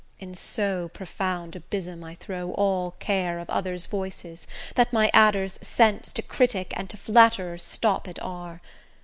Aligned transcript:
In 0.17 0.33
so 0.33 0.89
profound 0.89 1.55
abysm 1.55 2.03
I 2.03 2.15
throw 2.15 2.53
all 2.53 2.95
care 2.97 3.37
Of 3.37 3.47
others' 3.51 3.85
voices, 3.85 4.47
that 4.73 4.91
my 4.91 5.11
adder's 5.13 5.59
sense 5.61 6.11
To 6.13 6.23
critic 6.23 6.73
and 6.75 6.89
to 6.89 6.97
flatterer 6.97 7.59
stopped 7.59 8.17
are. 8.19 8.63